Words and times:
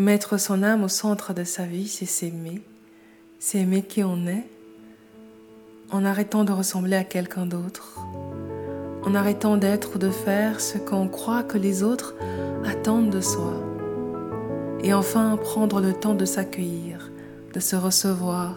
Mettre 0.00 0.40
son 0.40 0.62
âme 0.62 0.82
au 0.82 0.88
centre 0.88 1.34
de 1.34 1.44
sa 1.44 1.64
vie, 1.64 1.86
c'est 1.86 2.06
s'aimer, 2.06 2.62
c'est 3.38 3.58
aimer 3.58 3.82
qui 3.82 4.02
on 4.02 4.26
est, 4.26 4.46
en 5.90 6.06
arrêtant 6.06 6.42
de 6.42 6.52
ressembler 6.52 6.96
à 6.96 7.04
quelqu'un 7.04 7.44
d'autre, 7.44 7.98
en 9.04 9.14
arrêtant 9.14 9.58
d'être 9.58 9.96
ou 9.96 9.98
de 9.98 10.08
faire 10.08 10.62
ce 10.62 10.78
qu'on 10.78 11.06
croit 11.06 11.42
que 11.42 11.58
les 11.58 11.82
autres 11.82 12.14
attendent 12.64 13.10
de 13.10 13.20
soi, 13.20 13.62
et 14.82 14.94
enfin 14.94 15.36
prendre 15.36 15.82
le 15.82 15.92
temps 15.92 16.14
de 16.14 16.24
s'accueillir, 16.24 17.10
de 17.52 17.60
se 17.60 17.76
recevoir, 17.76 18.56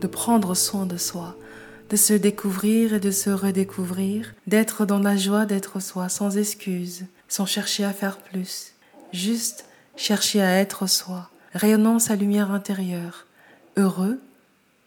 de 0.00 0.08
prendre 0.08 0.56
soin 0.56 0.86
de 0.86 0.96
soi, 0.96 1.36
de 1.88 1.94
se 1.94 2.14
découvrir 2.14 2.94
et 2.94 3.00
de 3.00 3.12
se 3.12 3.30
redécouvrir, 3.30 4.34
d'être 4.48 4.86
dans 4.86 4.98
la 4.98 5.16
joie 5.16 5.46
d'être 5.46 5.78
soi, 5.78 6.08
sans 6.08 6.36
excuse, 6.36 7.04
sans 7.28 7.46
chercher 7.46 7.84
à 7.84 7.92
faire 7.92 8.18
plus, 8.18 8.72
juste 9.12 9.66
chercher 9.96 10.42
à 10.42 10.58
être 10.58 10.86
soi, 10.86 11.30
rayonnant 11.54 11.98
sa 11.98 12.16
lumière 12.16 12.50
intérieure, 12.50 13.26
heureux, 13.76 14.20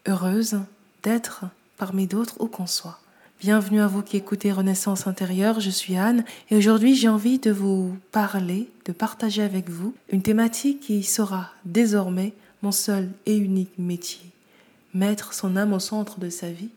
heureuse 0.06 0.60
d'être 1.02 1.44
parmi 1.76 2.06
d'autres 2.06 2.36
où 2.40 2.46
qu'on 2.46 2.66
soit. 2.66 3.00
Bienvenue 3.40 3.80
à 3.80 3.86
vous 3.86 4.02
qui 4.02 4.18
écoutez 4.18 4.52
Renaissance 4.52 5.06
intérieure, 5.06 5.60
je 5.60 5.70
suis 5.70 5.96
Anne 5.96 6.24
et 6.50 6.56
aujourd'hui 6.56 6.94
j'ai 6.94 7.08
envie 7.08 7.38
de 7.38 7.50
vous 7.50 7.96
parler, 8.12 8.68
de 8.84 8.92
partager 8.92 9.42
avec 9.42 9.70
vous 9.70 9.94
une 10.10 10.20
thématique 10.20 10.80
qui 10.80 11.02
sera 11.02 11.48
désormais 11.64 12.34
mon 12.62 12.72
seul 12.72 13.08
et 13.24 13.36
unique 13.36 13.78
métier. 13.78 14.26
Mettre 14.92 15.32
son 15.32 15.56
âme 15.56 15.72
au 15.72 15.78
centre 15.78 16.20
de 16.20 16.28
sa 16.28 16.50
vie 16.50 16.68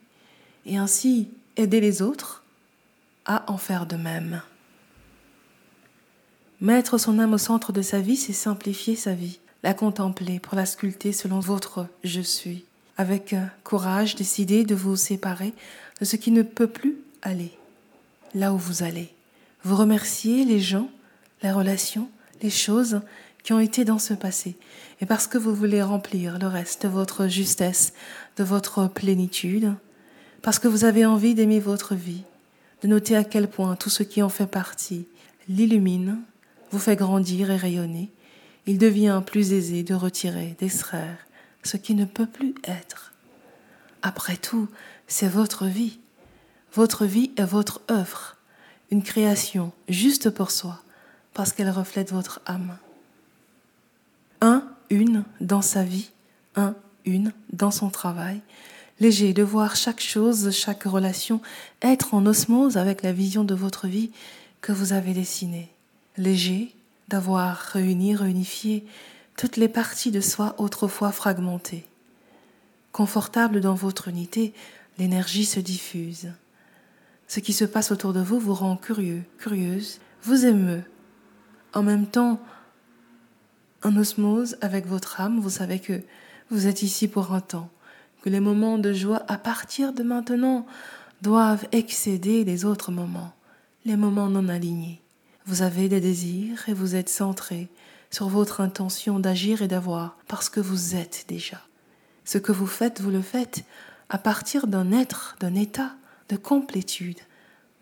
et 0.65 0.77
ainsi 0.77 1.27
aider 1.57 1.81
les 1.81 2.01
autres 2.01 2.43
à 3.25 3.51
en 3.51 3.57
faire 3.57 3.85
de 3.85 3.97
même. 3.97 4.41
Mettre 6.63 6.97
son 6.97 7.19
âme 7.19 7.33
au 7.33 7.37
centre 7.37 7.73
de 7.73 7.81
sa 7.81 7.99
vie, 7.99 8.15
c'est 8.15 8.31
simplifier 8.31 8.95
sa 8.95 9.13
vie, 9.13 9.41
la 9.63 9.73
contempler 9.73 10.39
pour 10.39 10.55
la 10.55 10.65
sculpter 10.65 11.11
selon 11.11 11.41
votre 11.41 11.87
je 12.05 12.21
suis. 12.21 12.63
Avec 12.95 13.35
courage, 13.65 14.15
décider 14.15 14.63
de 14.63 14.73
vous 14.73 14.95
séparer 14.95 15.51
de 15.99 16.05
ce 16.05 16.15
qui 16.15 16.31
ne 16.31 16.41
peut 16.41 16.67
plus 16.67 16.95
aller 17.21 17.51
là 18.33 18.53
où 18.53 18.57
vous 18.57 18.81
allez. 18.81 19.13
Vous 19.65 19.75
remerciez 19.75 20.45
les 20.45 20.61
gens, 20.61 20.89
les 21.41 21.51
relations, 21.51 22.07
les 22.41 22.49
choses 22.49 23.01
qui 23.43 23.51
ont 23.51 23.59
été 23.59 23.83
dans 23.83 23.99
ce 23.99 24.13
passé. 24.13 24.55
Et 25.01 25.05
parce 25.05 25.27
que 25.27 25.37
vous 25.37 25.53
voulez 25.53 25.81
remplir 25.81 26.39
le 26.39 26.47
reste 26.47 26.83
de 26.83 26.87
votre 26.87 27.27
justesse, 27.27 27.91
de 28.37 28.45
votre 28.45 28.87
plénitude, 28.87 29.73
parce 30.41 30.59
que 30.59 30.69
vous 30.69 30.85
avez 30.85 31.05
envie 31.05 31.35
d'aimer 31.35 31.59
votre 31.59 31.93
vie, 31.93 32.23
de 32.83 32.87
noter 32.87 33.17
à 33.17 33.25
quel 33.25 33.49
point 33.49 33.75
tout 33.75 33.89
ce 33.89 34.03
qui 34.03 34.21
en 34.21 34.29
fait 34.29 34.47
partie 34.47 35.07
l'illumine, 35.49 36.21
vous 36.73 36.79
fait 36.79 36.95
grandir 36.95 37.51
et 37.51 37.55
rayonner, 37.55 38.09
il 38.65 38.79
devient 38.79 39.21
plus 39.23 39.53
aisé 39.53 39.83
de 39.83 39.93
retirer, 39.93 40.55
d'extraire 40.59 41.19
ce 41.61 41.77
qui 41.77 41.93
ne 41.93 42.05
peut 42.05 42.25
plus 42.25 42.55
être. 42.63 43.13
Après 44.01 44.37
tout, 44.37 44.67
c'est 45.05 45.27
votre 45.27 45.67
vie. 45.67 45.99
Votre 46.73 47.05
vie 47.05 47.29
est 47.37 47.43
votre 47.43 47.81
œuvre, 47.91 48.37
une 48.89 49.03
création 49.03 49.71
juste 49.87 50.31
pour 50.31 50.49
soi, 50.49 50.81
parce 51.35 51.53
qu'elle 51.53 51.69
reflète 51.69 52.11
votre 52.11 52.41
âme. 52.47 52.75
Un, 54.41 54.67
une 54.89 55.25
dans 55.41 55.61
sa 55.61 55.83
vie, 55.83 56.09
un, 56.55 56.73
une 57.05 57.33
dans 57.51 57.69
son 57.69 57.91
travail, 57.91 58.41
léger 58.99 59.33
de 59.33 59.43
voir 59.43 59.75
chaque 59.75 60.01
chose, 60.01 60.49
chaque 60.49 60.85
relation 60.85 61.39
être 61.83 62.15
en 62.15 62.25
osmose 62.25 62.77
avec 62.77 63.03
la 63.03 63.13
vision 63.13 63.43
de 63.43 63.53
votre 63.53 63.85
vie 63.85 64.09
que 64.61 64.71
vous 64.71 64.91
avez 64.91 65.13
dessinée. 65.13 65.69
Léger 66.17 66.75
d'avoir 67.07 67.57
réuni, 67.57 68.15
réunifié 68.15 68.85
toutes 69.35 69.57
les 69.57 69.67
parties 69.67 70.11
de 70.11 70.21
soi 70.21 70.55
autrefois 70.57 71.11
fragmentées. 71.11 71.85
Confortable 72.91 73.61
dans 73.61 73.73
votre 73.73 74.07
unité, 74.07 74.53
l'énergie 74.99 75.45
se 75.45 75.59
diffuse. 75.59 76.31
Ce 77.27 77.39
qui 77.39 77.53
se 77.53 77.65
passe 77.65 77.91
autour 77.91 78.13
de 78.13 78.19
vous 78.19 78.39
vous 78.39 78.53
rend 78.53 78.77
curieux, 78.77 79.23
curieuse, 79.39 79.99
vous 80.21 80.45
émeut. 80.45 80.83
En 81.73 81.81
même 81.81 82.05
temps, 82.05 82.39
en 83.83 83.97
osmose 83.97 84.57
avec 84.61 84.85
votre 84.85 85.19
âme, 85.19 85.39
vous 85.39 85.49
savez 85.49 85.79
que 85.79 86.01
vous 86.51 86.67
êtes 86.67 86.83
ici 86.83 87.07
pour 87.07 87.33
un 87.33 87.41
temps, 87.41 87.69
que 88.21 88.29
les 88.29 88.39
moments 88.39 88.77
de 88.77 88.93
joie 88.93 89.23
à 89.27 89.37
partir 89.37 89.93
de 89.93 90.03
maintenant 90.03 90.65
doivent 91.21 91.67
excéder 91.71 92.43
les 92.43 92.65
autres 92.65 92.91
moments, 92.91 93.33
les 93.85 93.95
moments 93.95 94.29
non 94.29 94.47
alignés. 94.47 95.02
Vous 95.45 95.61
avez 95.61 95.89
des 95.89 95.99
désirs 95.99 96.69
et 96.69 96.73
vous 96.73 96.95
êtes 96.95 97.09
centré 97.09 97.67
sur 98.09 98.29
votre 98.29 98.61
intention 98.61 99.19
d'agir 99.19 99.61
et 99.61 99.67
d'avoir 99.67 100.17
parce 100.27 100.49
que 100.49 100.59
vous 100.59 100.95
êtes 100.95 101.25
déjà. 101.27 101.61
Ce 102.25 102.37
que 102.37 102.51
vous 102.51 102.67
faites, 102.67 103.01
vous 103.01 103.09
le 103.09 103.21
faites 103.21 103.63
à 104.09 104.17
partir 104.17 104.67
d'un 104.67 104.91
être, 104.91 105.35
d'un 105.39 105.55
état 105.55 105.95
de 106.29 106.37
complétude. 106.37 107.19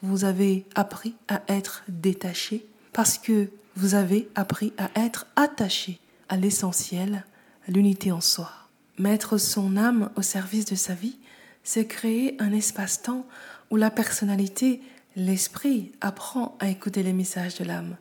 Vous 0.02 0.26
avez 0.26 0.66
appris 0.74 1.14
à 1.28 1.44
être 1.48 1.84
détaché 1.88 2.66
parce 2.94 3.18
que 3.18 3.50
vous 3.76 3.94
avez 3.94 4.28
appris 4.34 4.74
à 4.78 4.90
être 5.00 5.28
attaché 5.36 6.00
à 6.30 6.38
l'essentiel, 6.38 7.26
à 7.68 7.72
l'unité 7.72 8.12
en 8.12 8.22
soi. 8.22 8.52
Mettre 8.98 9.38
son 9.38 9.78
âme 9.78 10.10
au 10.16 10.22
service 10.22 10.66
de 10.66 10.76
sa 10.76 10.94
vie, 10.94 11.18
c'est 11.64 11.86
créer 11.86 12.36
un 12.40 12.52
espace-temps 12.52 13.26
où 13.70 13.76
la 13.76 13.92
personnalité, 13.92 14.82
l'esprit 15.16 15.92
apprend 16.02 16.58
à 16.60 16.70
écouter 16.70 17.04
les 17.04 17.14
messages 17.14 17.58
de 17.58 17.66
l'âme. 17.66 17.98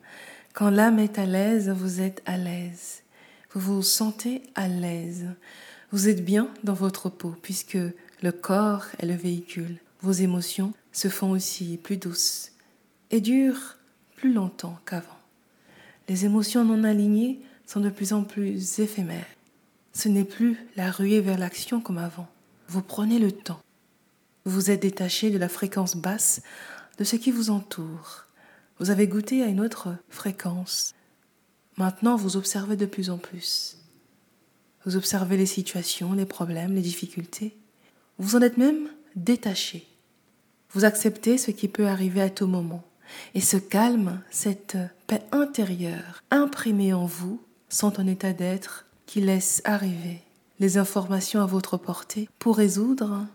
Quand 0.53 0.69
l'âme 0.69 0.99
est 0.99 1.19
à 1.19 1.25
l'aise, 1.25 1.69
vous 1.69 2.01
êtes 2.01 2.21
à 2.25 2.37
l'aise. 2.37 3.03
Vous 3.53 3.59
vous 3.59 3.81
sentez 3.81 4.43
à 4.55 4.67
l'aise. 4.67 5.27
Vous 5.91 6.07
êtes 6.07 6.23
bien 6.23 6.49
dans 6.63 6.73
votre 6.73 7.09
peau 7.09 7.35
puisque 7.41 7.77
le 8.21 8.31
corps 8.31 8.85
est 8.99 9.05
le 9.05 9.15
véhicule. 9.15 9.77
Vos 10.01 10.11
émotions 10.11 10.73
se 10.91 11.09
font 11.09 11.31
aussi 11.31 11.77
plus 11.77 11.97
douces 11.97 12.51
et 13.11 13.21
durent 13.21 13.77
plus 14.15 14.33
longtemps 14.33 14.79
qu'avant. 14.85 15.19
Les 16.07 16.25
émotions 16.25 16.65
non 16.65 16.83
alignées 16.83 17.39
sont 17.65 17.79
de 17.79 17.89
plus 17.89 18.13
en 18.13 18.23
plus 18.23 18.79
éphémères. 18.79 19.25
Ce 19.93 20.07
n'est 20.07 20.25
plus 20.25 20.57
la 20.75 20.91
ruée 20.91 21.21
vers 21.21 21.37
l'action 21.37 21.81
comme 21.81 21.97
avant. 21.97 22.27
Vous 22.67 22.81
prenez 22.81 23.19
le 23.19 23.31
temps. 23.31 23.59
Vous 24.45 24.71
êtes 24.71 24.81
détaché 24.81 25.29
de 25.29 25.37
la 25.37 25.49
fréquence 25.49 25.95
basse 25.95 26.41
de 27.01 27.03
ce 27.03 27.15
qui 27.15 27.31
vous 27.31 27.49
entoure. 27.49 28.27
Vous 28.77 28.91
avez 28.91 29.07
goûté 29.07 29.41
à 29.41 29.47
une 29.47 29.59
autre 29.59 29.95
fréquence. 30.09 30.93
Maintenant, 31.75 32.15
vous 32.15 32.37
observez 32.37 32.75
de 32.75 32.85
plus 32.85 33.09
en 33.09 33.17
plus. 33.17 33.77
Vous 34.85 34.97
observez 34.97 35.35
les 35.35 35.47
situations, 35.47 36.13
les 36.13 36.27
problèmes, 36.27 36.75
les 36.75 36.81
difficultés. 36.81 37.57
Vous 38.19 38.35
en 38.35 38.41
êtes 38.41 38.57
même 38.57 38.87
détaché. 39.15 39.87
Vous 40.73 40.85
acceptez 40.85 41.39
ce 41.39 41.49
qui 41.49 41.67
peut 41.67 41.87
arriver 41.87 42.21
à 42.21 42.29
tout 42.29 42.45
moment. 42.45 42.83
Et 43.33 43.41
ce 43.41 43.57
calme, 43.57 44.21
cette 44.29 44.77
paix 45.07 45.23
intérieure 45.31 46.21
imprimée 46.29 46.93
en 46.93 47.07
vous, 47.07 47.41
sont 47.67 47.99
un 47.99 48.05
état 48.05 48.33
d'être 48.33 48.85
qui 49.07 49.21
laisse 49.21 49.63
arriver 49.65 50.21
les 50.59 50.77
informations 50.77 51.41
à 51.41 51.47
votre 51.47 51.77
portée 51.77 52.29
pour 52.37 52.57
résoudre 52.57 53.25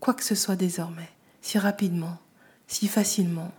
quoi 0.00 0.12
que 0.12 0.24
ce 0.24 0.34
soit 0.34 0.56
désormais, 0.56 1.08
si 1.40 1.56
rapidement, 1.56 2.18
si 2.66 2.88
facilement. 2.88 3.52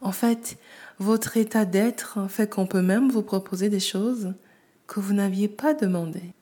En 0.00 0.12
fait, 0.12 0.58
votre 0.98 1.36
état 1.36 1.64
d'être 1.64 2.28
fait 2.28 2.48
qu'on 2.48 2.66
peut 2.66 2.82
même 2.82 3.10
vous 3.10 3.22
proposer 3.22 3.68
des 3.68 3.80
choses 3.80 4.34
que 4.86 5.00
vous 5.00 5.14
n'aviez 5.14 5.48
pas 5.48 5.74
demandées. 5.74 6.34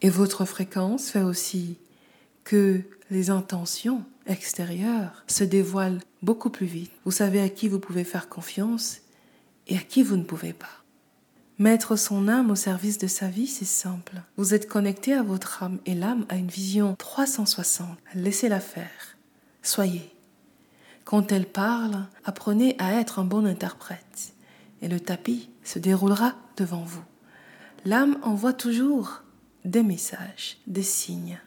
Et 0.00 0.10
votre 0.10 0.44
fréquence 0.44 1.10
fait 1.10 1.22
aussi 1.22 1.76
que 2.44 2.80
les 3.10 3.30
intentions 3.30 4.04
extérieures 4.26 5.24
se 5.26 5.44
dévoilent 5.44 6.00
beaucoup 6.22 6.50
plus 6.50 6.66
vite. 6.66 6.92
Vous 7.04 7.10
savez 7.10 7.40
à 7.40 7.48
qui 7.48 7.68
vous 7.68 7.78
pouvez 7.78 8.04
faire 8.04 8.28
confiance 8.28 9.00
et 9.68 9.76
à 9.76 9.80
qui 9.80 10.02
vous 10.02 10.16
ne 10.16 10.24
pouvez 10.24 10.52
pas. 10.52 10.82
Mettre 11.58 11.96
son 11.96 12.28
âme 12.28 12.50
au 12.50 12.56
service 12.56 12.98
de 12.98 13.06
sa 13.06 13.28
vie, 13.28 13.46
c'est 13.46 13.64
simple. 13.64 14.22
Vous 14.36 14.54
êtes 14.54 14.68
connecté 14.68 15.12
à 15.12 15.22
votre 15.22 15.62
âme 15.62 15.78
et 15.86 15.94
l'âme 15.94 16.26
a 16.28 16.36
une 16.36 16.48
vision 16.48 16.96
360. 16.96 17.86
Laissez-la 18.14 18.60
faire. 18.60 19.16
Soyez. 19.62 20.11
Quand 21.04 21.32
elle 21.32 21.46
parle, 21.46 22.06
apprenez 22.24 22.76
à 22.78 22.94
être 22.94 23.18
un 23.18 23.24
bon 23.24 23.46
interprète 23.46 24.32
et 24.82 24.88
le 24.88 25.00
tapis 25.00 25.48
se 25.64 25.78
déroulera 25.78 26.34
devant 26.56 26.82
vous. 26.82 27.04
L'âme 27.84 28.18
envoie 28.22 28.52
toujours 28.52 29.22
des 29.64 29.82
messages, 29.82 30.58
des 30.66 30.82
signes. 30.82 31.38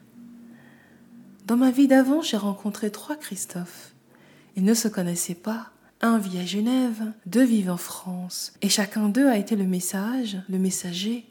Dans 1.46 1.58
ma 1.58 1.72
vie 1.72 1.88
d'avant, 1.88 2.22
j'ai 2.22 2.38
rencontré 2.38 2.92
trois 2.92 3.16
Christophe. 3.16 3.94
Ils 4.56 4.64
ne 4.64 4.74
se 4.74 4.88
connaissaient 4.88 5.36
pas, 5.36 5.70
un 6.02 6.18
vit 6.18 6.40
à 6.40 6.46
Genève, 6.46 7.14
deux 7.26 7.44
vivent 7.44 7.72
en 7.72 7.78
France, 7.78 8.54
et 8.62 8.70
chacun 8.70 9.10
d'eux 9.10 9.28
a 9.28 9.38
été 9.38 9.56
le 9.56 9.66
message, 9.66 10.38
le 10.50 10.58
messager 10.58 11.26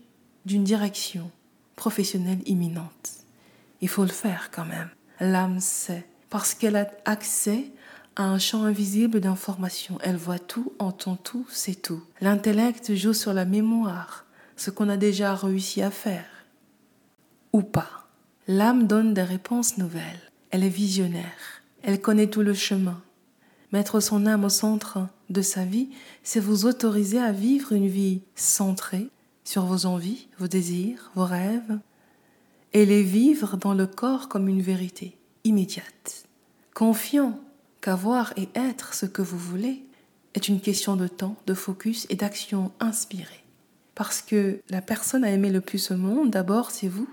d'une 0.46 0.64
direction 0.64 1.30
professionnelle 1.76 2.40
imminente. 2.46 3.24
Il 3.80 3.88
faut 3.88 4.04
le 4.04 4.08
faire 4.08 4.50
quand 4.50 4.64
même. 4.64 4.90
L'âme 5.20 5.60
sait, 5.60 6.06
parce 6.30 6.54
qu'elle 6.54 6.76
a 6.76 6.90
accès 7.04 7.72
a 8.16 8.24
un 8.24 8.38
champ 8.38 8.64
invisible 8.64 9.20
d'information. 9.20 9.98
Elle 10.02 10.16
voit 10.16 10.38
tout, 10.38 10.72
entend 10.78 11.16
tout, 11.16 11.46
sait 11.50 11.74
tout. 11.74 12.02
L'intellect 12.20 12.94
joue 12.94 13.12
sur 13.12 13.32
la 13.32 13.44
mémoire, 13.44 14.24
ce 14.56 14.70
qu'on 14.70 14.88
a 14.88 14.96
déjà 14.96 15.34
réussi 15.34 15.82
à 15.82 15.90
faire. 15.90 16.26
Ou 17.52 17.62
pas. 17.62 18.08
L'âme 18.46 18.86
donne 18.86 19.14
des 19.14 19.22
réponses 19.22 19.78
nouvelles. 19.78 20.30
Elle 20.50 20.64
est 20.64 20.68
visionnaire. 20.68 21.62
Elle 21.82 22.00
connaît 22.00 22.28
tout 22.28 22.42
le 22.42 22.54
chemin. 22.54 23.00
Mettre 23.72 24.00
son 24.00 24.26
âme 24.26 24.44
au 24.44 24.48
centre 24.48 24.98
de 25.30 25.42
sa 25.42 25.64
vie, 25.64 25.88
c'est 26.22 26.40
vous 26.40 26.66
autoriser 26.66 27.18
à 27.18 27.32
vivre 27.32 27.72
une 27.72 27.88
vie 27.88 28.22
centrée 28.36 29.08
sur 29.42 29.64
vos 29.64 29.86
envies, 29.86 30.28
vos 30.38 30.46
désirs, 30.46 31.10
vos 31.14 31.24
rêves, 31.24 31.78
et 32.72 32.86
les 32.86 33.02
vivre 33.02 33.56
dans 33.56 33.74
le 33.74 33.86
corps 33.86 34.28
comme 34.28 34.48
une 34.48 34.62
vérité 34.62 35.16
immédiate. 35.44 36.24
Confiant 36.74 37.38
qu'avoir 37.84 38.32
et 38.38 38.48
être 38.54 38.94
ce 38.94 39.04
que 39.04 39.20
vous 39.20 39.36
voulez 39.36 39.84
est 40.32 40.48
une 40.48 40.62
question 40.62 40.96
de 40.96 41.06
temps, 41.06 41.36
de 41.46 41.52
focus 41.52 42.06
et 42.08 42.16
d'action 42.16 42.72
inspirée. 42.80 43.44
Parce 43.94 44.22
que 44.22 44.60
la 44.70 44.80
personne 44.80 45.22
à 45.22 45.30
aimer 45.30 45.50
le 45.50 45.60
plus 45.60 45.90
au 45.90 45.96
monde, 45.96 46.30
d'abord, 46.30 46.70
c'est 46.70 46.88
vous. 46.88 47.08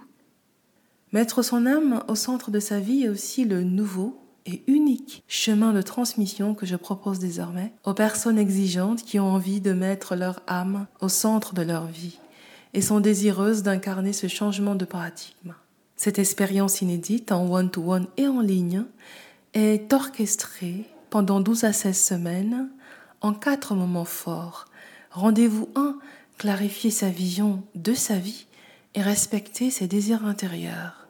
Mettre 1.12 1.42
son 1.42 1.66
âme 1.66 2.02
au 2.08 2.16
centre 2.16 2.52
de 2.52 2.62
sa 2.62 2.80
vie 2.80 3.04
est 3.04 3.10
aussi 3.10 3.44
le 3.44 3.64
nouveau 3.64 4.18
et 4.46 4.64
unique 4.68 5.24
chemin 5.28 5.74
de 5.74 5.82
transmission 5.82 6.56
que 6.56 6.66
je 6.66 6.78
propose 6.78 7.20
désormais 7.20 7.74
aux 7.84 7.94
personnes 7.94 8.40
exigeantes 8.40 9.04
qui 9.04 9.20
ont 9.20 9.30
envie 9.30 9.60
de 9.60 9.74
mettre 9.74 10.16
leur 10.16 10.42
âme 10.48 10.88
au 11.02 11.10
centre 11.10 11.54
de 11.54 11.64
leur 11.64 11.86
vie 11.86 12.18
et 12.74 12.82
sont 12.82 13.02
désireuses 13.02 13.62
d'incarner 13.62 14.14
ce 14.14 14.28
changement 14.28 14.76
de 14.76 14.86
paradigme. 14.86 15.54
Cette 15.98 16.18
expérience 16.18 16.82
inédite 16.82 17.34
en 17.34 17.46
one-to-one 17.52 18.08
et 18.16 18.28
en 18.28 18.40
ligne 18.40 18.86
est 19.54 19.92
orchestrée 19.94 20.86
pendant 21.10 21.42
12 21.42 21.66
à 21.66 21.74
16 21.74 22.02
semaines 22.02 22.70
en 23.22 23.34
quatre 23.34 23.76
moments 23.76 24.06
forts. 24.06 24.66
Rendez-vous 25.12 25.70
1, 25.76 25.98
clarifier 26.38 26.90
sa 26.90 27.10
vision 27.10 27.64
de 27.76 27.94
sa 27.94 28.18
vie 28.18 28.48
et 28.96 29.02
respecter 29.02 29.70
ses 29.70 29.88
désirs 29.88 30.26
intérieurs. 30.26 31.08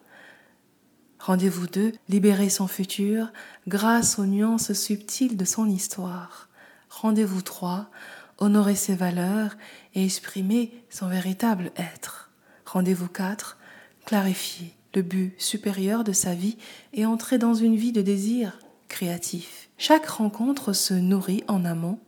Rendez-vous 1.20 1.68
2, 1.68 1.94
libérer 2.10 2.50
son 2.50 2.68
futur 2.68 3.32
grâce 3.68 4.18
aux 4.18 4.26
nuances 4.26 4.74
subtiles 4.74 5.38
de 5.38 5.46
son 5.46 5.70
histoire. 5.70 6.50
Rendez-vous 6.90 7.44
3, 7.44 7.92
honorer 8.40 8.76
ses 8.76 8.96
valeurs 8.96 9.56
et 9.94 10.04
exprimer 10.04 10.84
son 10.90 11.08
véritable 11.08 11.72
être. 11.78 12.32
Rendez-vous 12.66 13.08
4, 13.08 13.60
clarifier 14.06 14.74
le 14.94 15.02
but 15.02 15.34
supérieur 15.38 16.04
de 16.04 16.12
sa 16.12 16.34
vie 16.34 16.58
et 16.94 17.06
entrer 17.06 17.38
dans 17.38 17.54
une 17.54 17.76
vie 17.76 17.92
de 17.92 18.02
désir 18.02 18.60
créatif. 18.88 19.70
Chaque 19.78 20.08
rencontre 20.08 20.74
se 20.74 20.94
nourrit 20.94 21.44
en 21.48 21.66
amont 21.66 22.00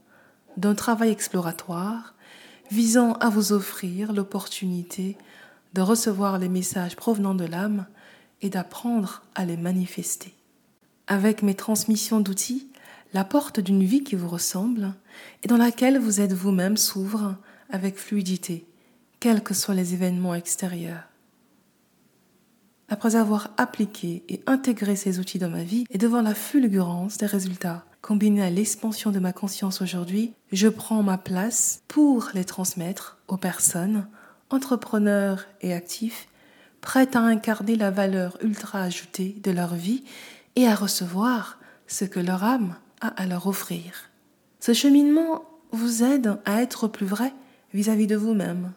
d'un 0.57 0.75
travail 0.75 1.09
exploratoire 1.09 2.13
visant 2.69 3.13
à 3.13 3.29
vous 3.29 3.53
offrir 3.53 4.13
l'opportunité 4.13 5.17
de 5.73 5.81
recevoir 5.81 6.37
les 6.37 6.49
messages 6.49 6.95
provenant 6.95 7.35
de 7.35 7.45
l'âme 7.45 7.87
et 8.41 8.49
d'apprendre 8.49 9.23
à 9.35 9.45
les 9.45 9.57
manifester. 9.57 10.33
Avec 11.07 11.41
mes 11.41 11.55
transmissions 11.55 12.19
d'outils, 12.19 12.67
la 13.13 13.23
porte 13.23 13.59
d'une 13.59 13.83
vie 13.83 14.03
qui 14.03 14.15
vous 14.15 14.29
ressemble 14.29 14.93
et 15.43 15.47
dans 15.47 15.57
laquelle 15.57 15.99
vous 15.99 16.21
êtes 16.21 16.33
vous-même 16.33 16.77
s'ouvre 16.77 17.35
avec 17.69 17.97
fluidité, 17.97 18.65
quels 19.19 19.43
que 19.43 19.53
soient 19.53 19.75
les 19.75 19.93
événements 19.93 20.35
extérieurs. 20.35 21.12
Après 22.93 23.15
avoir 23.15 23.49
appliqué 23.57 24.23
et 24.29 24.43
intégré 24.45 24.95
ces 24.95 25.17
outils 25.17 25.39
dans 25.39 25.49
ma 25.49 25.63
vie 25.63 25.85
et 25.89 25.97
devant 25.97 26.21
la 26.21 26.35
fulgurance 26.35 27.17
des 27.17 27.25
résultats 27.25 27.85
combinés 28.03 28.43
à 28.43 28.51
l'expansion 28.51 29.09
de 29.09 29.17
ma 29.17 29.33
conscience 29.33 29.81
aujourd'hui, 29.81 30.33
je 30.51 30.67
prends 30.67 31.01
ma 31.01 31.17
place 31.17 31.81
pour 31.87 32.29
les 32.35 32.45
transmettre 32.45 33.17
aux 33.27 33.37
personnes, 33.37 34.05
entrepreneurs 34.51 35.45
et 35.61 35.73
actifs 35.73 36.27
prêtes 36.81 37.15
à 37.15 37.21
incarner 37.21 37.77
la 37.77 37.89
valeur 37.89 38.37
ultra 38.43 38.83
ajoutée 38.83 39.37
de 39.43 39.49
leur 39.49 39.73
vie 39.73 40.03
et 40.55 40.67
à 40.67 40.75
recevoir 40.75 41.57
ce 41.87 42.05
que 42.05 42.19
leur 42.19 42.43
âme 42.43 42.75
a 43.01 43.07
à 43.07 43.25
leur 43.25 43.47
offrir. 43.47 44.11
Ce 44.59 44.73
cheminement 44.73 45.45
vous 45.71 46.03
aide 46.03 46.37
à 46.45 46.61
être 46.61 46.87
plus 46.87 47.07
vrai 47.07 47.33
vis-à-vis 47.73 48.05
de 48.05 48.15
vous-même, 48.15 48.71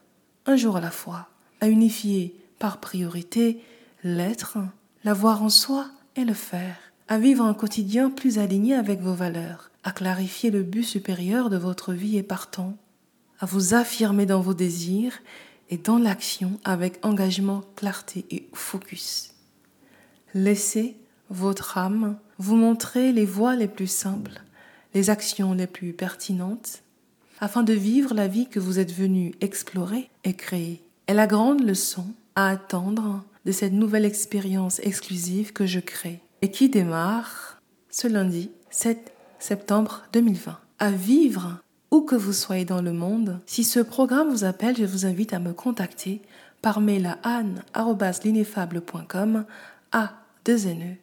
un 0.47 0.57
jour 0.57 0.79
à 0.79 0.81
la 0.81 0.91
fois, 0.91 1.29
à 1.61 1.69
unifier 1.69 2.35
par 2.59 2.81
priorité 2.81 3.61
l'être, 4.07 4.59
l'avoir 5.03 5.43
en 5.43 5.49
soi 5.49 5.89
et 6.15 6.25
le 6.25 6.35
faire, 6.35 6.77
à 7.09 7.19
vivre 7.19 7.45
un 7.45 7.55
quotidien 7.55 8.09
plus 8.09 8.39
aligné 8.39 8.75
avec 8.75 9.01
vos 9.01 9.15
valeurs, 9.15 9.71
à 9.83 9.91
clarifier 9.91 10.51
le 10.51 10.63
but 10.63 10.85
supérieur 10.85 11.51
de 11.51 11.57
votre 11.57 11.93
vie 11.93 12.17
et 12.17 12.23
partant, 12.23 12.77
à 13.41 13.47
vous 13.47 13.75
affirmer 13.75 14.25
dans 14.25 14.41
vos 14.41 14.55
désirs 14.55 15.19
et 15.71 15.77
dans 15.77 15.99
l'action 15.99 16.61
avec 16.65 17.05
engagement, 17.05 17.65
clarté 17.75 18.25
et 18.31 18.49
focus. 18.53 19.35
Laissez 20.35 20.97
votre 21.29 21.77
âme 21.77 22.17
vous 22.39 22.57
montrer 22.57 23.13
les 23.13 23.27
voies 23.27 23.57
les 23.57 23.69
plus 23.69 23.91
simples, 23.91 24.43
les 24.95 25.11
actions 25.11 25.53
les 25.53 25.67
plus 25.67 25.93
pertinentes, 25.93 26.83
afin 27.41 27.65
de 27.65 27.73
vivre 27.73 28.15
la 28.15 28.29
vie 28.29 28.49
que 28.49 28.61
vous 28.61 28.79
êtes 28.79 28.93
venu 28.93 29.35
explorer 29.41 30.09
et 30.23 30.35
créer. 30.35 30.83
Et 31.09 31.15
la 31.15 31.27
grande 31.27 31.63
leçon 31.65 32.07
à 32.37 32.49
attendre 32.49 33.25
de 33.47 33.53
cette 33.53 33.73
nouvelle 33.73 34.05
expérience 34.05 34.81
exclusive 34.81 35.53
que 35.53 35.67
je 35.67 35.81
crée 35.81 36.21
et 36.43 36.51
qui 36.51 36.69
démarre 36.69 37.63
ce 37.89 38.09
lundi 38.09 38.51
7 38.71 39.13
septembre 39.39 40.03
2020. 40.13 40.59
À 40.81 40.91
vivre 40.91 41.61
où 41.91 42.03
que 42.03 42.17
vous 42.17 42.33
soyez 42.33 42.65
dans 42.65 42.83
le 42.83 42.93
monde, 42.93 43.41
si 43.47 43.65
ce 43.65 43.81
programme 43.81 44.31
vous 44.31 44.45
appelle, 44.45 44.77
je 44.77 44.85
vous 44.85 45.07
invite 45.07 45.33
à 45.33 45.39
me 45.39 45.53
contacter 45.53 46.21
par 46.61 46.81
mail 46.81 47.07
à 47.07 47.19
anne.l'ineffable.com 47.39 49.45
a 49.93 50.13
2 50.45 50.67
n 50.67 50.83
e 50.83 50.97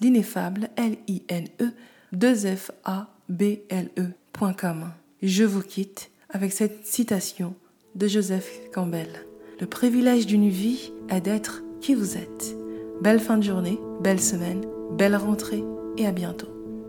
l'ineffable 0.00 0.70
l 0.76 0.96
i 1.06 1.22
n 1.28 1.48
e 1.60 1.66
2 2.12 2.56
f 2.56 2.70
a 2.84 3.08
b 3.28 3.60
l 3.68 3.90
e.com. 3.98 4.90
Je 5.22 5.44
vous 5.44 5.62
quitte 5.62 6.10
avec 6.30 6.52
cette 6.52 6.86
citation 6.86 7.54
de 7.94 8.08
Joseph 8.08 8.48
Campbell. 8.72 9.26
Le 9.62 9.68
privilège 9.68 10.26
d'une 10.26 10.48
vie 10.48 10.92
est 11.08 11.20
d'être 11.20 11.62
qui 11.80 11.94
vous 11.94 12.16
êtes. 12.16 12.56
Belle 13.00 13.20
fin 13.20 13.38
de 13.38 13.44
journée, 13.44 13.78
belle 14.00 14.18
semaine, 14.18 14.62
belle 14.98 15.14
rentrée 15.14 15.62
et 15.96 16.04
à 16.04 16.10
bientôt. 16.10 16.48